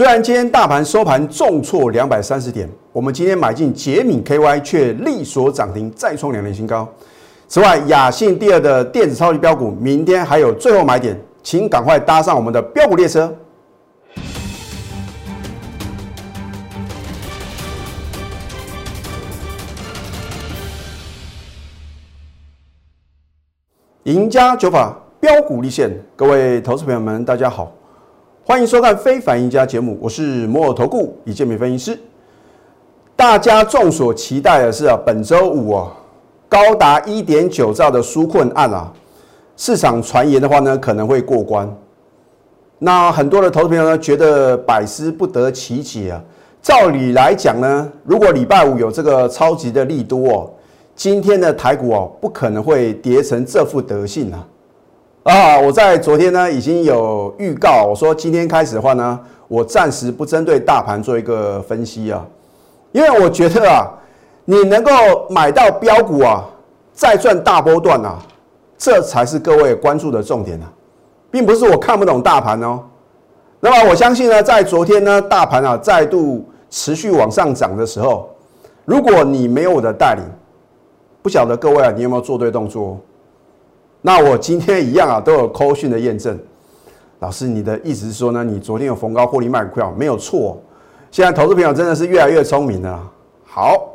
[0.00, 6.88] 虽然今天大盘收盘重挫两百三十点，我们今天买进杰敏 KY 却力所涨停，再创两年新高。
[7.46, 13.30] 此外，雅信第二的电子超级标股，明天还有最后买点，请赶快搭上我们的标股列车。
[24.04, 27.70] 赢家九法标股立现，各位投资朋友们，大家好，
[28.50, 31.96] 欢迎收看《非凡赢家》节目，我是摩尔投顾李建民分析师。
[33.14, 35.96] 大家众所期待的是啊，本周五啊。
[36.48, 38.92] 高达一点九兆的纾困案啊，
[39.56, 41.72] 市场传言的话呢，可能会过关。
[42.80, 46.20] 那很多的投资朋友呢，觉得百思不得其解啊。
[46.60, 50.50] 照理来讲呢，如果礼拜五有这个超级的利多哦，
[50.96, 54.44] 今天的台股哦，不可能会跌成这副德性啊。
[55.30, 62.26] 啊，我在昨天呢已经有预告，我说今天开始的话呢，我暂时不针对大盘做一个分析啊，
[62.90, 63.88] 因为我觉得啊。
[64.46, 64.90] 你能够
[65.28, 66.44] 买到标股啊，
[66.92, 68.18] 再赚大波段啊，
[68.76, 70.66] 这才是各位关注的重点啊，
[71.30, 72.80] 并不是我看不懂大盘哦。
[73.60, 78.28] 那么我相信呢，在昨天呢，大盘啊再度持续往上涨的时候，
[78.84, 80.24] 如果你没有我的带领，
[81.22, 82.98] 不晓得各位啊，你有没有做对动作？
[84.02, 86.38] 那我今天一样啊，都有扣讯的验证。
[87.18, 90.60] 老师，你的意思是说呢，你昨天有逢高获利卖股票，没有错。
[91.10, 93.00] 现在投资朋友真的是越来越聪明了。
[93.44, 93.86] 好。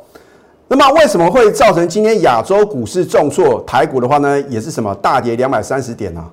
[0.67, 3.61] 那么为什么会造成今天亚洲股市重挫？
[3.67, 6.25] 台股的话呢，也是什么大跌两百三十点呢？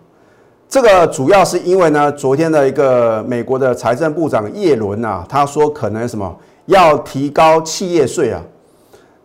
[0.66, 8.40] 这个主要是因为呢，昨天的一个美国的财政部长耶伦啊，他说可能什么要提高企业税啊。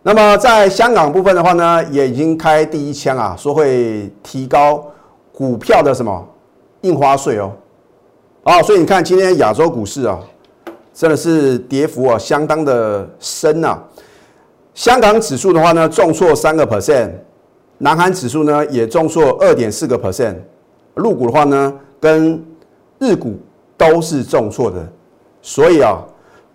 [0.08, 4.82] 那么在香港部分的话呢，也已经开第一枪啊，说会提高
[5.34, 6.26] 股票的什么
[6.80, 7.52] 印花税哦。
[8.44, 10.18] 哦，所以你看今天亚洲股市啊，
[10.94, 13.78] 真的是跌幅啊相当的深呐。
[14.72, 17.10] 香港指数的话呢，重挫三个 percent，
[17.76, 20.36] 南韩指数呢也重挫二点四个 percent，
[20.94, 22.42] 陆股的话呢，跟
[22.98, 23.38] 日股
[23.76, 24.88] 都是重挫的，
[25.42, 26.02] 所以啊，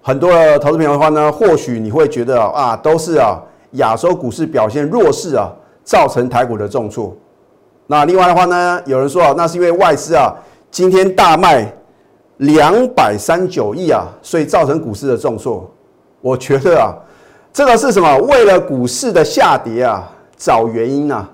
[0.05, 3.41] 很多的投资朋友的话呢，或许你会觉得啊，都是啊
[3.71, 5.49] 亚洲股市表现弱势啊，
[5.83, 7.15] 造成台股的重挫。
[7.87, 10.35] 那另外的话呢，有人说啊，那是因为外资啊
[10.69, 11.73] 今天大卖
[12.37, 15.67] 两百三九亿啊，所以造成股市的重挫。
[16.21, 16.93] 我觉得啊。
[17.53, 18.17] 这个是什么？
[18.17, 21.29] 为了股市的下跌啊，找原因啊。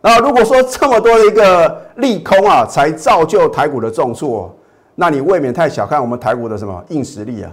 [0.00, 4.52] 那如果说这么多的一个利空啊，才造就台股的重挫，
[4.96, 7.52] 那你未免太小看我们台股的什么硬实力啊？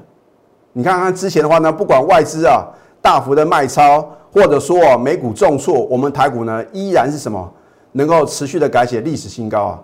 [0.73, 2.65] 你看看之前的话呢，不管外资啊
[3.01, 7.51] 大幅的卖超，或者说美股重挫，我们台股呢依然是什么
[7.91, 9.79] 能够持续的改写历史新高啊？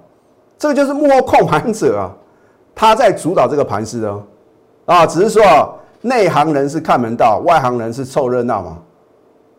[0.57, 2.11] 这个就是幕后控盘者啊，
[2.73, 4.23] 他在主导这个盘势哦。
[4.85, 5.41] 啊，只是说。
[6.05, 8.77] 内行人是看门道，外行人是凑热闹嘛？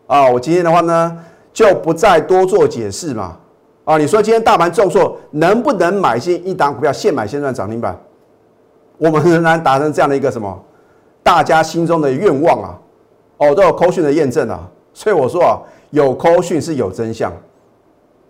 [0.05, 1.17] 啊，我今天的话呢，
[1.51, 3.35] 就不再多做解释嘛。
[3.83, 7.97] 啊，你说今天大盘重挫，能不能买进一档股票，现买现赚涨停板？
[8.99, 10.55] 我们仍然达成这样的一个什么，
[11.25, 12.77] 大家心中的愿望啊？
[13.37, 14.59] 哦，都有扣讯的验证啊。
[14.93, 15.57] 所以我说啊，
[15.89, 17.33] 有扣讯是有真相。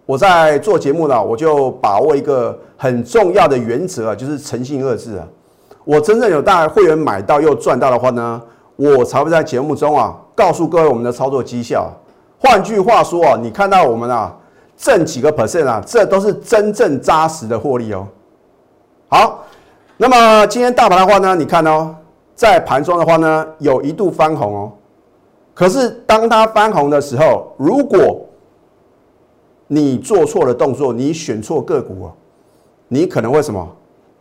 [0.05, 5.27] 我在做节目呢，我就把握一个很重要的原则啊，就是诚信二字啊。
[5.83, 8.41] 我真正有大会员买到又赚到的话呢，
[8.77, 11.91] 我才会在节目中啊告诉各位我们的操作绩效。
[12.39, 14.33] 换句话说啊，你看到我们啊
[14.77, 18.07] 挣几个 percent 啊，这都是真正扎实的获利哦。
[19.09, 19.43] 好，
[19.97, 21.93] 那么今天大盘的话呢，你看哦，
[22.35, 24.71] 在盘中的话呢，有一度翻红哦。
[25.53, 28.27] 可是当它翻红的时候，如果
[29.67, 32.13] 你做错了动作，你选错个股哦，
[32.89, 33.67] 你可能会什么？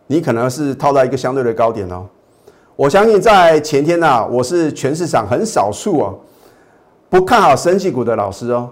[0.06, 2.06] 你可能是套到一个相对的高点哦。
[2.76, 6.18] 我相信在前天呢，我是全市场很少数哦
[7.08, 8.70] 不看好升气股的老师哦。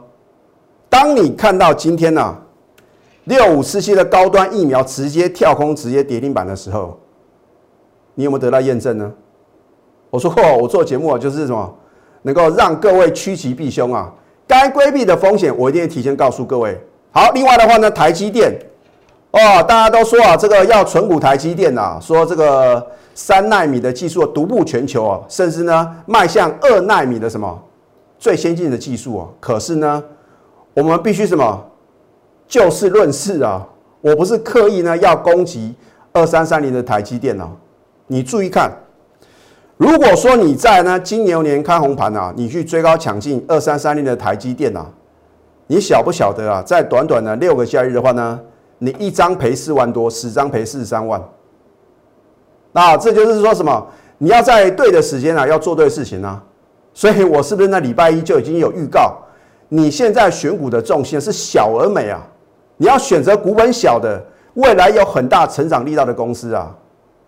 [0.89, 2.37] 当你看到今天呢
[3.25, 6.99] 六五四七的高端疫苗直接跳空直接跌停板的时候，
[8.15, 9.13] 你有没有得到验证呢？
[10.13, 11.75] 我说过，我做节目啊，就是什么
[12.21, 14.13] 能够让各位趋吉避凶啊，
[14.47, 16.79] 该规避的风险我一定会提前告诉各位。
[17.13, 18.53] 好，另外的话呢，台积电。
[19.31, 27.63] 哦，大家都说啊，这个要存股台积电呐，说这个三纳米的技术独步全球啊，甚至呢迈向二纳米的什么
[28.19, 29.27] 最先进的技术啊。
[29.41, 30.05] 可是呢，
[30.75, 31.59] 我们必须什么
[32.47, 33.67] 就事论事啊。
[34.03, 35.75] 我不是刻意呢要攻击
[36.13, 37.49] 二三三零的台积电啊。
[38.09, 38.71] 你注意看，
[39.83, 44.87] 如果说你在呢金牛年看红盘啊，你去追高抢进二三三零的台积电啊，
[45.67, 46.63] 你晓不晓得啊？
[46.65, 48.39] 在短短的六个交易日的话呢？
[48.79, 51.21] 你一张赔四万多，十张赔四十三万。
[52.71, 53.85] 那这就是说什么？
[54.19, 56.41] 你要在对的时间啊，要做对事情啊。
[56.95, 59.19] 所以我是不是那礼拜一就已经有预告？
[59.69, 62.23] 你现在选股的重心是小而美啊，
[62.77, 64.25] 你要选择股本小的，
[64.55, 66.73] 未来有很大成长力道的公司啊，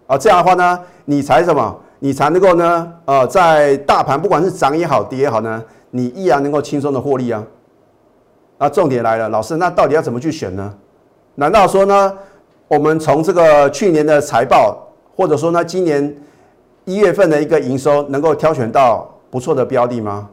[0.07, 1.81] 啊，这样的话呢，你才什么？
[2.05, 2.93] 你才能够呢？
[3.07, 7.43] 呃，在大盘不管是涨也好，跌也好呢，你依然能够轻松的获利啊。
[8.59, 10.75] 那重点来了，老师，那到底要怎么去选呢？
[11.37, 12.13] 难道说呢，
[12.69, 14.87] 我们从这个去年的财报，
[15.17, 16.15] 或者说呢，今年
[16.85, 20.29] 一月份的一个营收，能够挑选到不错的标的吗？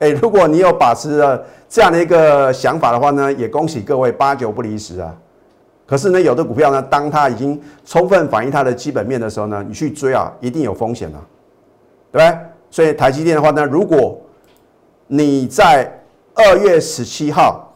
[0.00, 5.14] 哎，如果你有把持了这样的一个想法的话呢，也恭喜各位八九不离十啊。
[5.92, 11.20] 可是呢，有的股票呢，当它已经充分反映它的基本面的时候呢，你去追啊，一定有风险啊，
[12.10, 12.38] 对不对？
[12.70, 14.18] 所以台积电的话呢，如果
[15.08, 15.92] 你在
[16.32, 17.74] 二月十七号，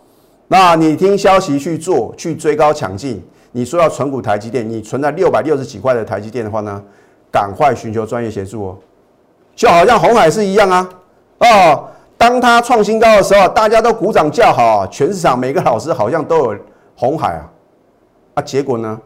[0.48, 3.22] 那你听消息去做，去追高抢进，
[3.52, 6.82] 你说要存股台积电，你存了六百六十几块的台积电的话呢，
[7.30, 8.78] 赶快寻求专业协助哦，
[9.54, 10.88] 就好像红海是一样啊，
[11.40, 11.84] 哦。
[12.16, 14.88] 当它创新高的时候，大家都鼓掌叫好啊！
[14.90, 16.56] 全市场每个老师好像都有
[16.94, 17.44] 红海啊，
[18.36, 19.00] 啊，结果呢，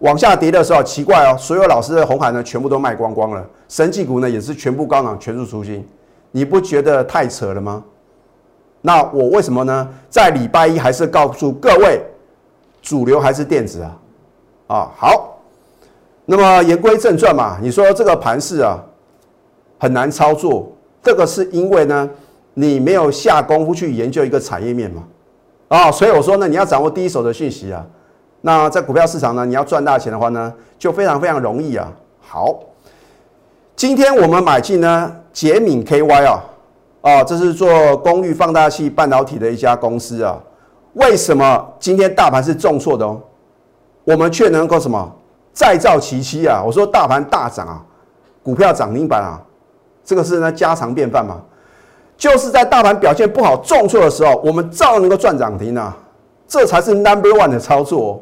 [0.00, 5.86] 往下跌的时候，奇怪哦，所有老师的红海呢，全部都卖光光了，神技股呢也是全部高涨，全数出清，
[6.32, 7.84] 你不觉得太扯了吗？
[8.80, 9.88] 那我为什么呢？
[10.10, 12.02] 在礼拜一还是告诉各位，
[12.82, 13.98] 主流还是电子啊，
[14.66, 15.38] 啊，好，
[16.24, 18.76] 那么言归正传嘛，你说这个盘势啊，
[19.78, 20.72] 很难操作。
[21.00, 22.10] 这个是因为呢，
[22.54, 25.04] 你没有下功夫去研究一个产业面嘛，
[25.68, 27.86] 啊，所以我说呢，你要掌握第一手的讯息啊。
[28.44, 31.90] 那在股票市场呢，你要赚大钱的话呢，就非常非常容易啊。
[32.20, 32.58] 好，
[33.76, 36.44] 今天我们买进呢，捷敏 KY 啊，
[37.02, 40.36] 啊，这是做功率放大器半导体的一家公司啊。
[40.94, 43.20] 为什么今天大盘是重挫的哦？
[44.02, 45.10] 我们却能够什么
[45.52, 46.60] 再造奇迹啊？
[46.66, 47.80] 我说大盘大涨啊，
[48.42, 49.40] 股票涨停板啊。
[50.04, 51.40] 这个是呢家常便饭嘛，
[52.16, 55.96] 就是在大盘表现不好、重挫的时候，我们照样能够赚涨停啊，
[56.48, 58.20] 这才是 number one 的操作。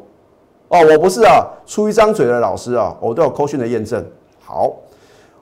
[0.71, 4.01] 哦我不是啊出一张嘴的老师啊，我都有扣讯的验证。
[4.39, 4.71] 好，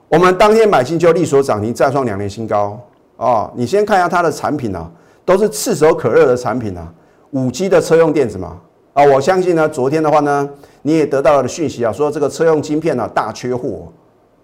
[0.08, 2.76] 我们当天买进就利所涨停，再创两年新高
[3.16, 3.48] 啊。
[3.54, 4.90] 你先看一下它的产品啊，
[5.24, 6.92] 都是炙手可热的产品啊，
[7.30, 8.56] 五 G 的车用电子嘛
[8.92, 9.04] 啊。
[9.04, 10.50] 我相信呢，昨天的话呢，
[10.82, 13.86] 你也得到了讯息啊，说这个车用晶片呢大缺货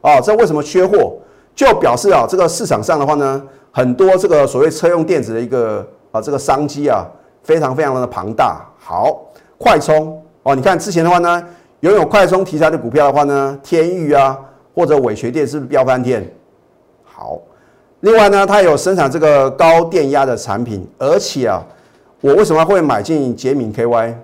[0.00, 0.20] 啊。
[0.20, 1.14] 这为什么缺货？
[1.56, 3.42] 就表示啊，这个市场上的话呢，
[3.72, 7.04] 很多这个所谓车用电子的一个啊这个商机啊，
[7.42, 8.64] 非常非常的庞大。
[8.78, 9.22] 好，
[9.58, 11.42] 快充哦，你看之前的话呢，
[11.80, 14.38] 拥有快充题材的股票的话呢，天域啊
[14.76, 16.24] 或者伟学电是不是飙翻天？
[17.02, 17.36] 好，
[17.98, 21.60] 另外呢，它有生产这个高电压的产品，而且啊，
[22.20, 24.14] 我为什么会买进捷敏 KY？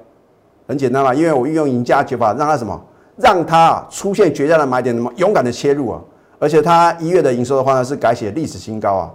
[0.68, 2.80] 很简单嘛，因为我运用赢家诀法，让它什么，
[3.16, 6.00] 让它出现绝佳的买点，什么勇敢的切入啊。
[6.38, 9.10] 而且它一月的营收的话呢，是改写历史新高啊。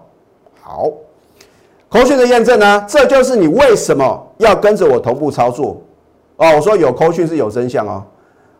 [0.61, 0.89] 好，
[1.87, 5.81] 口讯的验证呢，这就是你为什么要跟着我同步操作
[6.37, 6.55] 哦。
[6.55, 8.03] 我说有口讯是有真相哦，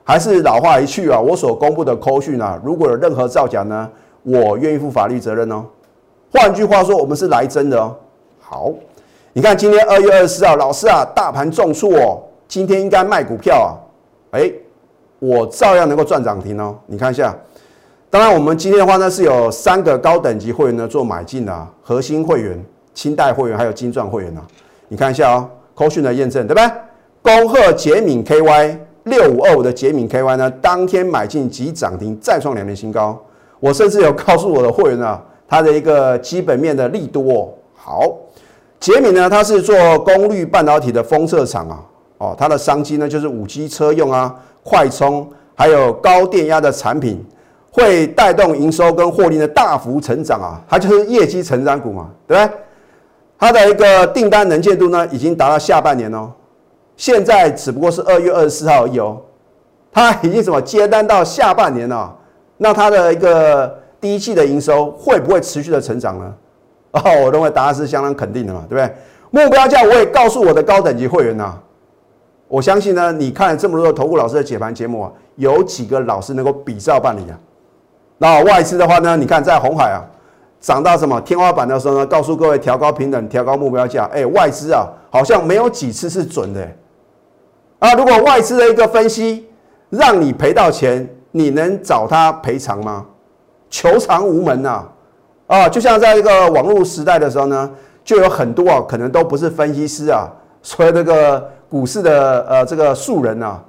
[0.03, 3.89] 还是老话一句啊，我所公布的口讯啊，如果有任何造假呢，
[4.23, 5.65] 我愿意负法律责任哦。
[6.31, 7.95] 换句话说，我们是来真的哦。
[8.39, 8.71] 好，
[9.33, 13.69] 你看今天二月二十四号，老师啊，大盘重挫哦，今天应该卖股票啊，
[14.31, 14.51] 哎，
[15.19, 16.75] 我照样能够赚涨停哦。
[16.85, 17.35] 你看一下。
[18.09, 24.41] 当然，我们今天的话呢，是有三个高等级会员呢做买进的，核心会员、清代会员还有金钻会员呢。
[24.87, 26.71] 你看一下哦，扣讯的验证对不对？
[27.27, 33.21] 恭贺捷敏 KY 六五二五的捷敏 KY 呢，当天买进即涨停，再创两年新高。
[33.59, 37.53] 我甚至有告诉我的会员啊，它的一个基本面的利多。
[37.75, 38.15] 好，
[38.79, 41.83] 捷敏呢，它是做功率半导体的封测厂啊，
[42.19, 47.21] 哦，它的商机呢就是五 G 车用啊，快充还有高电压的产品。
[47.71, 52.57] 会带动营收跟获利的大幅成长啊，它就是业绩成长股嘛，对不对？
[53.37, 56.31] 它的一个订单能见度呢，已经达到下半年哦。
[56.97, 59.21] 现在只不过是二月二十四号而已哦，
[59.91, 62.13] 它已经什么接单到下半年了？
[62.57, 66.33] 那它的一个第一季的营收会不会持续的成长呢？
[66.91, 68.95] 哦，我认为答案是相当肯定的嘛，对不对？
[69.29, 71.53] 目标价我也告诉我的高等级会员呐，
[72.47, 77.37] 我相信呢，你看这么多的投顾老师的解盘节目啊，有几个老师能够比照办理啊？
[78.17, 79.15] 那外资的话呢？
[79.15, 80.01] 你看在红海啊，
[80.59, 82.05] 涨到什么天花板的时候呢？
[82.07, 84.05] 告诉各位调高平等，调高目标价。
[84.11, 86.67] 哎，外资啊，好像没有几次是准的。
[87.79, 89.47] 啊，如果外资的一个分析
[89.89, 93.05] 让你赔到钱，你能找他赔偿吗？
[93.69, 94.83] 求偿无门呐！
[95.45, 97.69] 啊，就像在一个网络时代的时候呢，
[98.03, 100.27] 就有很多啊，可能都不是分析师啊，
[100.61, 103.63] 所以这个股市的呃这个素人啊，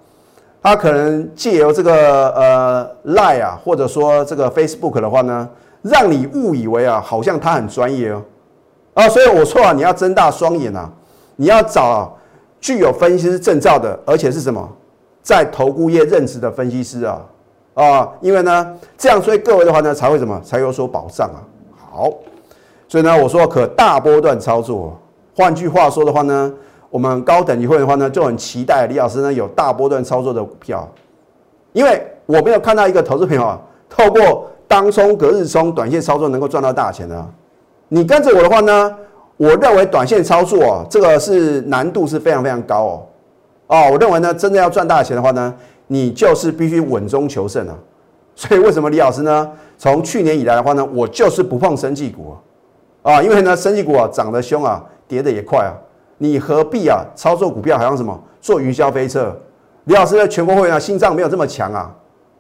[0.63, 5.49] 他可能借由这个呃，LAI 啊，或者说这个 Facebook 的话呢，
[5.83, 8.23] 让你误以为啊，好像他很专业哦。
[8.95, 10.91] 啊，所以我说啊，你要睁大双眼啊，
[11.37, 12.17] 你要找
[12.61, 14.69] 具有分析师证照的，而且是什么，
[15.23, 17.21] 在投顾业任职的分析师啊
[17.75, 21.39] 啊，因为呢，这样所以各位的话呢，才会什么，才有所保障啊。
[21.77, 22.13] 好，
[22.89, 24.99] 所以呢，我说可大波段操作。
[25.37, 26.53] 换句话说的话呢，
[26.91, 30.89] 我们高等级会的话呢，就很期待李老师呢有大波段操作的股票，
[31.73, 37.25] 因为我没有看到一个投资朋友啊，透过当冲、隔日冲、短线操作能够赚到大钱的。
[37.89, 38.95] 你跟着我的话呢，
[39.39, 43.07] 我认为短线操作啊，这个是难度是非常非常高哦。
[43.69, 45.55] 哦，我认为呢，真的要赚大钱的话呢，
[45.87, 47.75] 你就是必须稳中求胜啊。
[48.37, 52.37] 所以为什么李老师呢，从去年以来的话呢，我就是不碰生技股
[53.03, 54.85] 啊，啊，因为呢，生技股啊涨得凶啊。
[55.09, 55.73] 跌的也快啊，
[56.19, 59.35] 你何必啊操作股票，好像什么坐云霄飞车？
[59.85, 61.91] 李老师的全国会员啊，心脏没有这么强啊，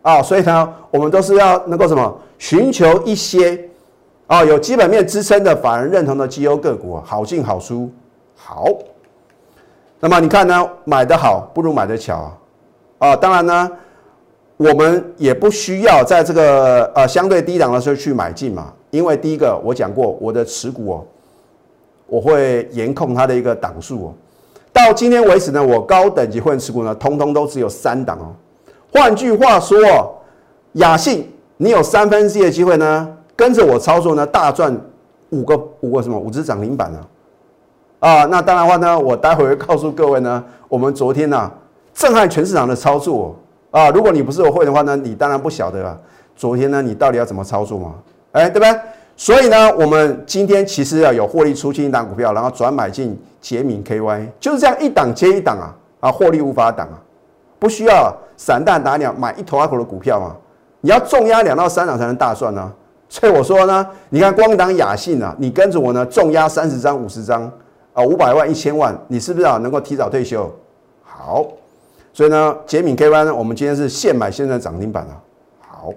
[0.03, 3.68] 啊，所以呢，我们都是要能够什么，寻求一些
[4.29, 7.91] 啊有基本面支撑的、法人认同的绩优个股，好进好出。
[8.37, 8.69] 好，
[9.99, 12.17] 那么你看呢，买的好不如买的巧
[12.99, 13.71] 啊，啊，当然呢，
[14.57, 21.05] 我们也不需要在这个呃相对低档的时候去买进嘛，因为第一个我讲过，我的持股哦。
[22.11, 24.15] 我会严控它的一个档数哦。
[24.73, 28.33] 到今天为止呢，我高等级会员持股呢，通通都只有三档哦。
[28.91, 29.79] 换句话说，
[30.73, 34.77] 雅信你有三分之一的机会呢，跟着我操作呢，大赚
[35.31, 36.99] 五个五个什么五只涨停板呢？
[38.01, 41.49] 啊，那当然话呢，我待会会告诉各位呢，我们昨天呢
[41.95, 43.37] 震撼全市场的操作
[43.71, 43.91] 啊。
[43.91, 45.97] 如果你不是我会的话呢，你当然不晓得啊。
[46.35, 47.95] 昨天呢，你到底要怎么操作嘛？
[48.33, 48.81] 哎，对不对？
[49.17, 56.99] 所以呢，我们今天其实要有获利出清一档股票，然后转买进捷敏 KY，就是这样一档接一档啊啊，获利无法挡啊，
[57.61, 60.35] 不需要散弹打鸟买一头阿口的股票嘛，
[60.81, 62.73] 你要重压两到三档才能大赚呢。
[63.09, 67.51] 所以我说呢，你看光档雅信啊，你跟着我呢重压三十张、五十张
[67.95, 70.51] 啊，五百万、一千万，你是不是啊能够提早退休？
[71.03, 71.47] 好，
[72.13, 75.17] 所以呢，捷敏 KY 呢，我们今天是现买现在涨停板啊。
[75.67, 75.91] 好，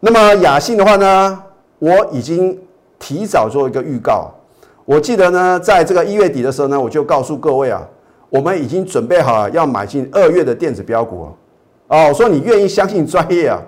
[0.00, 1.42] 那么雅信的话呢？
[1.78, 2.58] 我已经
[2.98, 4.30] 提早做一个预告，
[4.86, 7.86] 我记得呢，在这个一月底的时候呢，我就告诉各位啊，
[8.30, 11.28] 我们已经准备好了要买进二月的电子标股
[11.88, 13.60] 哦，说你愿意相信专业啊，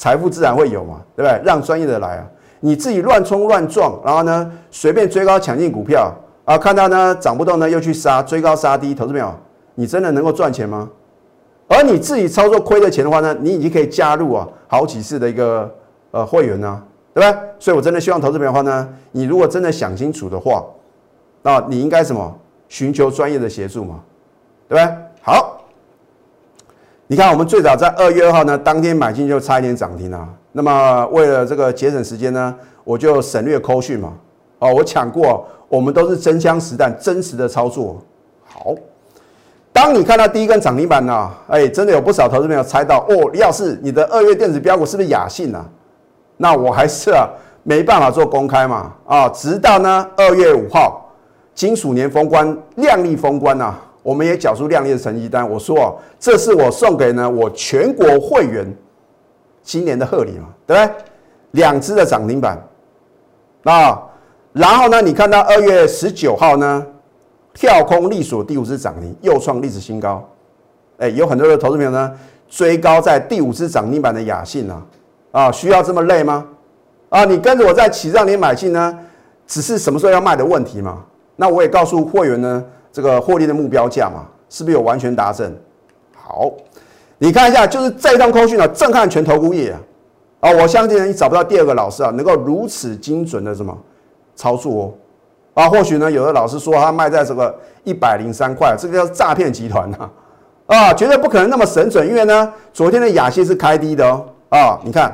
[0.00, 1.38] 财富自然会有嘛，对不对？
[1.44, 2.24] 让专业的来啊，
[2.60, 6.10] 你自己乱冲乱撞，然后呢，随便追高抢进股票
[6.46, 9.30] 啊，看到呢涨不动呢又去杀，追高杀低，投资没有？
[9.74, 10.88] 你真的能够赚钱吗？
[11.68, 15.70] 而你自己操作亏的钱的话呢，你已经可以加入啊好几次的一个
[16.12, 16.82] 呃会员呢。
[17.12, 17.38] 对吧？
[17.58, 20.64] 所以我真的希望投资朋友的话呢，你如果真的想清楚的话，
[21.42, 22.38] 那你应该什么？
[22.68, 24.00] 寻求专业的协助嘛，
[24.68, 24.96] 对不对？
[27.10, 30.28] 你看我们最早在二月二号呢，当天买进就差一点涨停啊。
[30.52, 34.12] 那么为了这个节省时间呢，我就省略扣讯嘛。
[34.60, 38.00] 哦，我抢过，我们都是真枪实弹、真实的操作。
[38.44, 38.72] 好，
[39.72, 45.68] 当你看到第一根涨停板呢，哎，真的有不少投资朋友猜到哦，李老师，你的二月电子标股是不是雅信啊？
[46.36, 47.28] 那我还是啊
[47.64, 51.10] 没办法做公开嘛啊，直到呢二月五号
[51.56, 55.48] 金属年封关，亮丽封关呐，我们也缴出亮丽的成绩单。
[55.48, 58.66] 我说哦，这是我送给呢我全国会员
[59.62, 60.94] 今年的贺礼嘛，对不对？
[61.52, 62.58] 两只的涨停板
[63.64, 64.02] 啊，
[64.52, 66.86] 然后呢，你看到二月十九号呢
[67.52, 70.26] 跳空力所第五只涨停，又创历史新高。
[70.98, 72.12] 哎，有很多的投资朋友呢
[72.48, 74.82] 追高在第五只涨停板的雅信啊。
[75.32, 76.46] 啊，需要这么累吗？
[77.08, 78.98] 啊，你跟着我在起让你买进呢，
[79.46, 81.04] 只是什么时候要卖的问题嘛？
[81.36, 85.54] 那我也告诉会员呢，这个获利的目标价嘛，是不是有完全达成？
[86.14, 86.50] 好，
[87.18, 89.80] 你看一下，就是这一段空讯啊，震撼全投顾业啊！
[90.40, 93.76] 啊，我相信你找不到第二个老师啊，能够如此精准的什么
[94.34, 94.84] 操作
[95.54, 95.62] 哦？
[95.62, 97.54] 啊，或许呢，有的老师说他卖在这个
[97.84, 100.10] 一百零三块，这个叫诈骗集团呐！
[100.66, 104.24] 啊，绝对不可能那么神准，因为呢，昨天的雅西是开低的哦。
[104.50, 105.12] 啊，你看，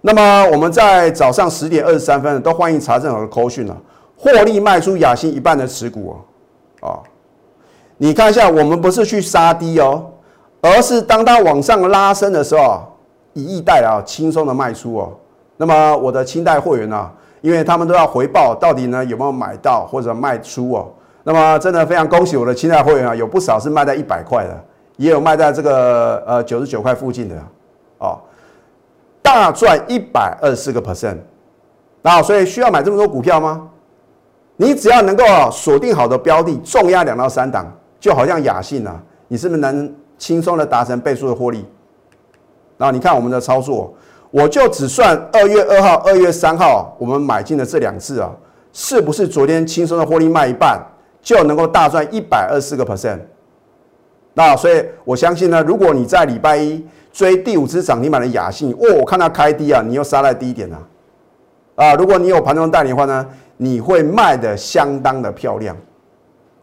[0.00, 3.76] 那么我们在早上十点二十三分都欢迎查证我的扣讯了，
[4.16, 6.16] 获利卖出雅兴一半的持股
[6.80, 6.98] 哦，啊，
[8.02, 10.04] 你看一下，我们不是去杀低哦，
[10.60, 12.82] 而是当它往上拉升的时候，
[13.32, 15.12] 以逸待劳，轻松的卖出哦。
[15.56, 17.08] 那么我的清代会员呢，
[17.42, 20.88] 因为他们都要回报，到底呢有没有买到或者卖出哦？
[21.22, 24.64] 那么真的非常恭喜我的清代会员啊，有不少是卖在一百块的，
[24.96, 27.36] 也有卖在这个呃九十九块附近的，
[27.98, 28.18] 哦。
[29.22, 31.18] 大赚一百二十四个 percent，
[32.02, 33.68] 那所以需要买这么多股票吗？
[34.56, 37.64] 你只要能够锁定好的标的，重压两到三档，
[38.02, 41.64] 就好像雅信啊，你是不是能轻松的达成倍数的获利。
[42.76, 43.94] 那你看我们的操作，
[44.32, 48.32] 我就只算二月二号、二月三号我们买进的这两次啊，
[48.72, 50.84] 是不是昨天轻松的获利卖一半
[51.22, 53.20] 就能够大赚一百二十个 percent？
[54.34, 60.82] 那所以我相信呢，如果你在礼拜一追第五只涨停板的雅信，哦，我看它开低啊，你又杀在低点啊，
[61.76, 63.24] 啊，如果你有盘中代理的话呢，
[63.58, 65.76] 你会卖的相当的漂亮。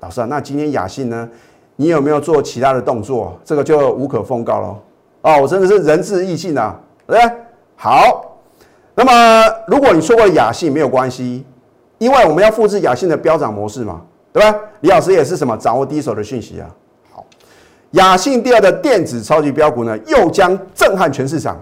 [0.01, 1.29] 老师啊，那今天雅信呢，
[1.75, 3.37] 你有没有做其他的动作？
[3.43, 4.77] 这个就无可奉告喽。
[5.21, 7.37] 哦，我真的是仁至义尽啊，对不对？
[7.75, 8.37] 好，
[8.95, 11.45] 那么如果你错过雅信没有关系，
[11.97, 14.01] 因为我们要复制雅信的飙涨模式嘛，
[14.31, 14.57] 对吧？
[14.81, 16.69] 李老师也是什么掌握第一手的讯息啊。
[17.11, 17.25] 好，
[17.91, 21.57] 雅信第二的电子超级标股呢，又将震撼全市场。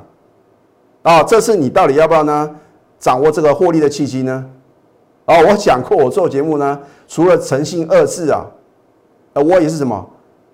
[1.01, 2.56] 啊，这次你到底要不要呢？
[3.00, 4.44] 掌握这个获利的契机呢？
[5.28, 8.46] 哦，我讲过，我做节目呢，除了诚信二字啊，
[9.34, 10.10] 呃，我也是什么？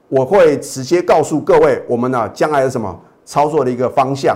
[0.10, 4.36] 我会直接告诉各位，我们呢将来的什么操作的一个方向。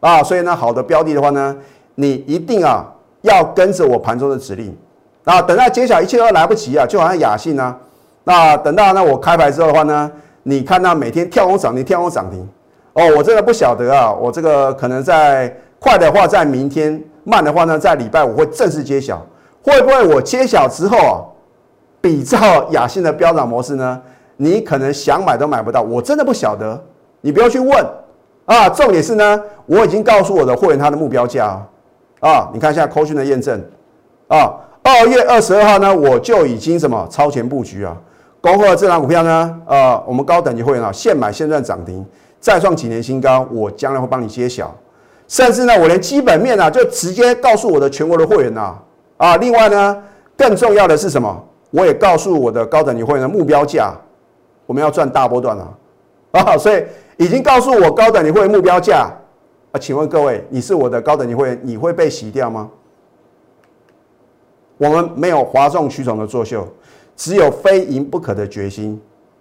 [0.00, 1.56] 啊，所以呢，好的标的的话呢，
[1.94, 2.92] 你一定啊
[3.22, 4.76] 要跟着我盘中的指令。
[5.24, 7.74] 啊，等到揭晓一切都来不及啊，就好像雅信呢，
[8.24, 12.46] 那等到呢我开牌之后的话呢，你看到每天跳空涨停，跳空涨停。
[12.92, 19.24] 哦，我真的不晓得啊，我这个可能在快的话在明天，慢的话呢在礼拜五会正式揭晓，
[19.64, 21.18] 会不会我揭晓之后啊，
[22.00, 24.00] 比照雅信的飙涨模式呢？
[24.36, 26.80] 你可能想买都买不到，我真的不晓得，
[27.22, 27.86] 你不要去问
[28.44, 28.68] 啊。
[28.68, 31.64] 重点是呢，我已经告诉我的会员他的目标价
[32.20, 32.50] 啊。
[32.52, 33.58] 你看一下扣讯的验证
[34.28, 34.52] 啊，
[34.82, 37.96] 二月二十二号呢，我就已经什么超前布局啊。
[38.40, 42.04] 恭贺这档股票呢，呃，我们高等级会员啊，现买现赚涨停，
[42.38, 44.74] 再创几年新高，我将来会帮你揭晓。
[45.28, 48.74] 甚至呢，我连基本面啊，就直接告诉我的全国的会员呐
[49.16, 49.36] 啊。
[49.36, 50.02] 另外呢，
[50.36, 51.44] 更重要的是什么？
[51.70, 53.94] 我也告诉我的高等级会员的目标价。
[54.66, 55.78] 我们要赚大波段了
[56.32, 56.56] 啊！
[56.56, 56.82] 所以
[57.18, 59.10] 已经告诉我高等级会员目标价
[59.72, 59.78] 啊？
[59.78, 62.70] 请问各位，你是我的高等级会员，你会被洗掉吗？
[64.78, 66.66] 我们没有哗众取宠的作秀，
[67.14, 68.98] 只有非赢不可的决心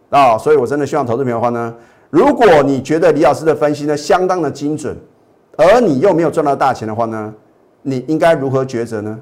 [0.10, 0.38] 啊！
[0.38, 1.74] 所以我真的希望投资朋友的话呢，
[2.10, 4.96] 如果你觉得李老师的分析呢相当的精准，
[5.56, 7.34] 而你又没有赚到大钱的话呢，
[7.82, 9.18] 你应该如何抉择呢？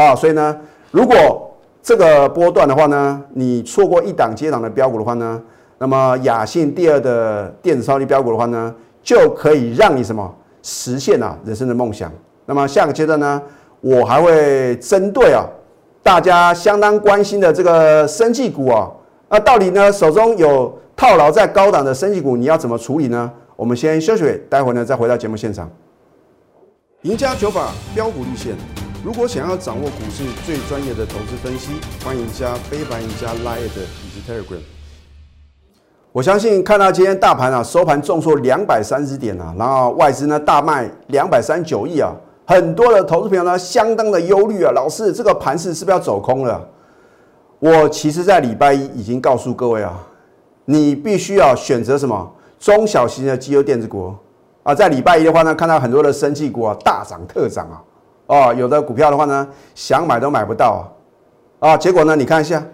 [0.00, 0.14] 啊！
[0.14, 0.56] 所以呢，
[0.90, 1.50] 如果
[1.82, 5.40] 这个波段的话呢，你错过一档接档的标股的话呢，
[5.78, 12.10] 那么雅信第二的电子超级标股的话呢，就可以让你什么实现啊人生的梦想。
[12.46, 13.40] 那么下个阶段呢，
[13.80, 15.44] 我还会针对啊
[16.02, 18.90] 大家相当关心的这个生技股啊，
[19.28, 23.30] 那到底呢手中有套牢在高档的生技股，你要怎么处理呢？
[23.56, 25.70] 我们先休息，待会呢再回到节目现场。
[27.02, 28.54] 赢家九法标股立线。
[29.02, 31.70] 如果想要掌握股市最专业的投资分析，
[32.04, 34.60] 欢迎加非凡、加 Line 以及 Telegram。
[36.12, 42.12] 我相信看到今天大盘啊收盘重挫两百三十点啊，然后外资呢大卖两百三十九亿啊，
[42.44, 46.68] 很多的投资朋友呢相当的忧虑啊，老师这个盘势是不是要走空了？
[47.58, 49.98] 我其实在礼拜一已经告诉各位啊，
[50.66, 54.14] 你必须要选择什么中小型的绩优电子股
[54.62, 57.80] 啊，在礼拜一的话呢，看到很多的生技股啊大涨特涨啊。
[58.30, 60.88] 哦，有的股票的话呢，想买都买不到
[61.58, 61.70] 啊！
[61.70, 62.64] 啊，结果呢，你看一下，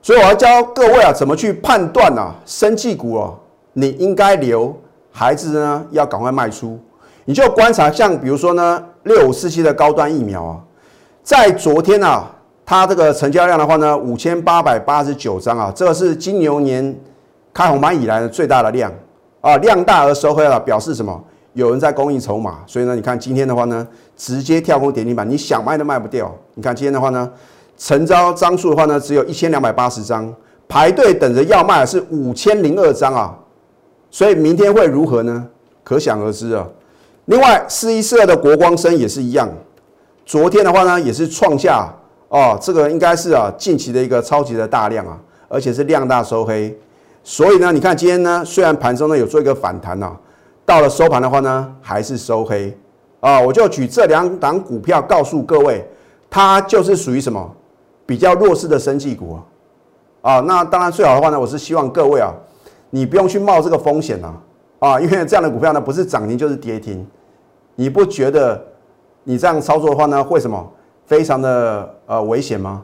[0.00, 3.38] 所以我要教各位啊，怎么去判断啊，生技股哦，
[3.74, 4.74] 你应该留，
[5.12, 6.78] 孩子呢要赶快卖出。
[7.26, 10.58] 你就观察，像比如说呢，六五四七的高端疫苗啊，
[11.22, 12.30] 在昨天啊，
[12.64, 16.98] 它这个成交量的话呢，五千八百八十九张啊，这个是金牛年
[17.52, 18.90] 开红盘以来的最大的量
[19.42, 21.22] 啊，量大而收回了，表示什么？
[21.54, 23.86] 有人在供应筹码，所以呢，你看今天的话呢，
[24.16, 26.32] 直接跳空点停板，你想卖都卖不掉。
[26.54, 27.30] 你看今天的话呢，
[27.78, 30.34] 成交张数的话呢，只有一千两百八十张，
[30.66, 33.38] 排队等着要卖的是五千零二张啊。
[34.10, 35.46] 所以明天会如何呢？
[35.84, 36.66] 可想而知啊。
[37.26, 39.48] 另外，四一四二的国光生也是一样，
[40.26, 41.88] 昨天的话呢，也是创下
[42.28, 45.16] 哦，这个应该是啊近期的一个超级的大量啊，
[45.48, 46.76] 而且是量大收黑。
[47.22, 50.16] 所以呢，你看今天呢，虽然盘中呢有做一个反弹啊。
[50.66, 52.76] 到了收盘的话呢，还是收黑
[53.20, 53.40] 啊！
[53.40, 55.86] 我就举这两档股票告诉各位，
[56.30, 57.54] 它就是属于什么
[58.06, 59.38] 比较弱势的生技股
[60.22, 60.40] 啊！
[60.40, 62.32] 那当然最好的话呢，我是希望各位啊，
[62.90, 64.34] 你不用去冒这个风险啊！
[64.78, 67.06] 啊，因为这样的股票呢，不是涨停就是跌停，
[67.74, 68.62] 你不觉得
[69.22, 70.66] 你这样操作的话呢，会什么
[71.06, 72.82] 非常的呃危险吗？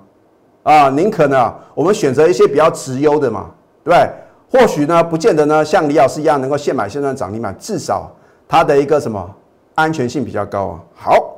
[0.63, 3.51] 啊，宁可呢，我们选择一些比较直优的嘛，
[3.83, 4.11] 对不对？
[4.51, 8.11] 或许呢，不见得呢，像李老师一样能够现买现赚涨停板，至少
[8.49, 9.31] 它的一个什么
[9.77, 10.81] 安全性比较高啊。
[10.95, 11.37] 好，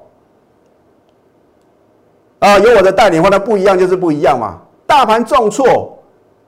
[2.39, 4.59] 啊，有我的带领话，那不一样就是不一样嘛。
[4.87, 5.99] 大盘重挫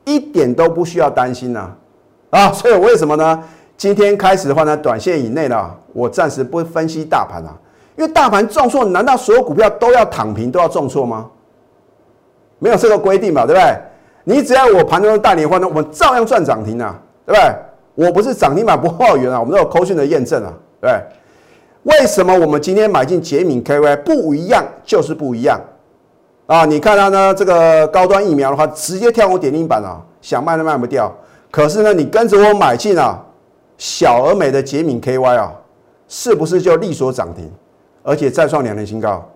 [0.05, 1.71] 一点都不需要担心呐，
[2.31, 3.43] 啊， 所以为什么呢？
[3.77, 7.53] 今天开始的话呢，短线以内呢，我暂时不分析大盘啊，
[7.97, 11.29] 因为大盘重挫，难道所有股票都要躺平，都要重挫吗？
[12.59, 13.77] 没有这个规定嘛，对不对？
[14.25, 18.07] 你只要我盘中带你的话呢，我们照样赚涨停啊，对不对？
[18.07, 20.91] 我不是涨停板不报源啊，我们都有扣讯的验证啊，对？
[21.85, 25.61] 为什么我们今天买进捷敏 KY 不一样，就是不一样
[26.47, 26.65] 啊？
[26.65, 31.15] 你看它呢，这个高端疫苗的话，直接跳空跌停板啊，想卖都卖不掉。
[31.51, 33.21] 可是呢，你跟着我买进啊。
[33.77, 35.53] 小而美的捷敏 KY 啊，
[36.07, 37.51] 是不是就利索涨停，
[38.05, 39.29] 而且再创两年新高？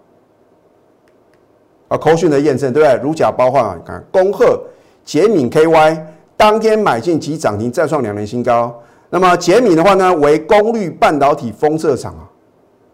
[1.88, 3.02] 啊，口讯的验证对不对？
[3.02, 3.74] 如假包换啊！
[3.76, 4.60] 你看，恭贺
[5.08, 5.98] 捷敏 KY
[6.36, 8.78] 当天买进即涨停，再创两年新高。
[9.08, 12.28] 那么捷敏的话呢，为功率半导体封测厂啊，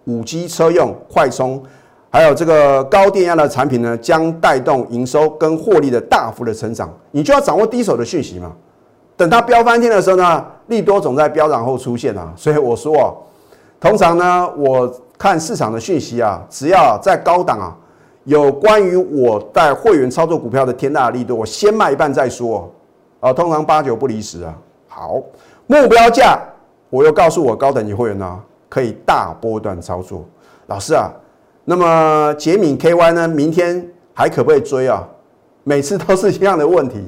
[0.04, 1.60] 五 G 车用快充，
[2.10, 6.88] 还有这个高电压的产品呢，将带动营收跟获利的大幅的成长。
[7.10, 8.52] 你就要掌握第一手的讯息嘛。
[9.16, 13.10] 等它飙翻天的时候呢，利多总在飙涨后出现啊，所以我说啊，
[13.80, 17.76] 通常呢，我看市场的讯息啊，只要在高档啊，
[18.24, 22.70] 有关于我带会员操作股票的天大的利多，我先卖一半再说
[23.20, 24.54] 啊，通常八九不离十啊。
[24.88, 25.20] 好，
[25.66, 26.38] 目标价
[26.90, 30.24] 我又告诉我高等级会员呢，可以大波段操作。
[30.66, 31.12] 老师啊，
[31.64, 35.06] 那么杰敏 KY 呢，明天还可不可以追啊？
[35.62, 37.02] 每次都是一样的问题。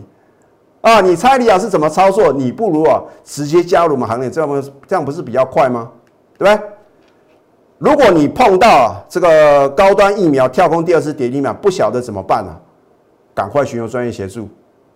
[0.82, 2.32] 啊，你猜李老师怎么操作？
[2.32, 5.90] 你不如啊，直接加入我们行列，这样不这样不是比较快吗？
[6.38, 6.68] 对不对？
[7.78, 12.54] 如果你碰到这个高端疫苗跳空第二次跌停板，不晓得怎么办呢？
[13.34, 14.48] 赶快寻求专业协助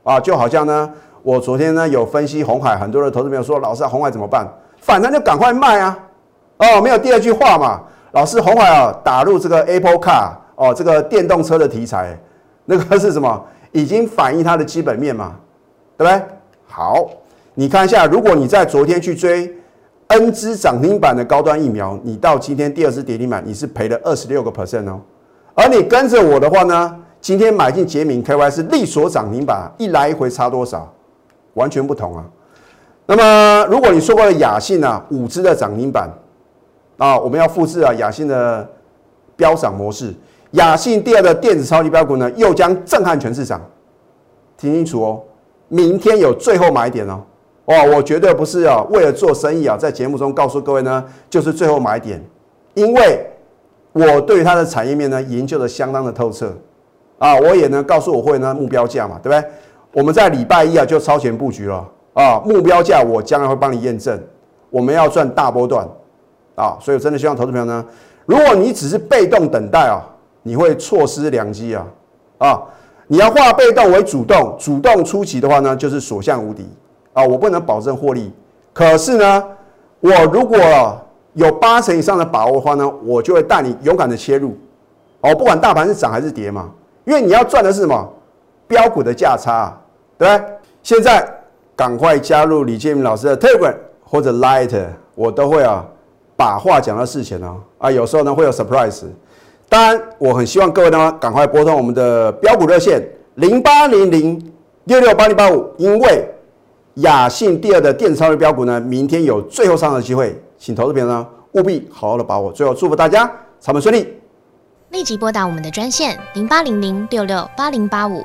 [0.03, 0.19] 啊！
[0.19, 0.91] 就好像呢，
[1.23, 4.49] 我昨天呢有分析红海，很多的投资朋友说，老师啊红海怎么办？
[4.79, 5.99] 反正就赶快卖啊！
[6.57, 7.83] 哦，没有第二句话嘛。
[8.13, 12.19] 老师红海啊，打入这个 Apple Car 哦，这个电动车的题材，
[12.65, 13.45] 那个是什么？
[13.73, 15.37] 已经反映它的基本面嘛。
[15.99, 16.23] 对不对？
[16.67, 17.11] 好，
[17.53, 19.55] 你看一下，如果你在昨天去追
[20.11, 25.01] N 支涨停板的高端疫苗，你到今天第二支跌停板，你是赔了二十六个 percent 哦。
[25.55, 30.93] 而你跟着我的话呢，今天买进捷敏 KY 是利索涨停板，一来一回差多少？
[31.55, 32.25] 完全不同啊。
[33.07, 36.11] 那么如果你说过的雅信啊，五支的涨停板
[36.99, 38.69] 啊，我们要复制啊雅信的
[39.37, 40.13] 飙涨模式，
[40.53, 43.61] 雅信第二的电子超级标股呢，又将震撼全市场，
[44.57, 45.23] 听清楚哦。
[45.69, 47.21] 明天有最后买点哦，
[47.67, 47.85] 哇！
[47.85, 52.21] 我绝对不是啊，为了做生意啊，在节目中告诉各位呢，就是最后买点，
[52.75, 53.31] 因为
[53.93, 56.53] 我对它的产业面呢研究的相当的透彻
[57.19, 59.51] 啊，我也能告诉我会呢目标价嘛，对不对？
[59.93, 64.21] 我们在礼拜一啊就超前布局了啊，目标价我将来会帮你验证，
[64.71, 65.87] 我们要赚大波段
[66.55, 67.85] 啊，所以我真的希望投资朋友呢，
[68.27, 70.03] 如果你只是被动等待啊，
[70.43, 71.87] 你会错失良机啊
[72.39, 72.63] 啊！
[73.07, 76.67] 你要化被动为主动，主动出击的话呢，就是所向无敌
[77.21, 77.27] 啊！
[77.27, 78.33] 我不能保证获利，
[78.73, 79.45] 可是呢，
[80.01, 80.59] 我如果
[81.35, 84.57] 有八成以上的把握的话呢，我就会带你勇敢的切入
[85.21, 86.71] 哦，不管大盘是涨还是跌嘛，
[87.05, 88.13] 因为你要赚的是什么？
[88.67, 89.77] 标股的价差，
[90.17, 90.47] 对不对？
[90.83, 91.29] 现在
[91.77, 95.85] 赶快加入李建明老师的 Telegram 或者 Light，我都会啊，
[96.37, 99.03] 把话讲到事前哦啊，有时候呢会有 surprise。
[99.69, 103.03] 当然，我很希望各位呢，赶快拨通我们的标股热线
[103.37, 104.53] 零八零零
[104.85, 106.29] 六六八零八五，因为
[106.95, 112.53] 雅信第二的电子超级标股呢，明天有最后上的机会，请投资朋友呢务必好好的把握。
[112.53, 114.07] 最后祝福大家操盘顺利，
[114.91, 118.25] 立即拨打我们的专线零八零零六六八零八五。